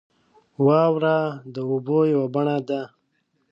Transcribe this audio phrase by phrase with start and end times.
[0.65, 1.17] •واوره
[1.53, 2.81] د اوبو یوه بڼه ده.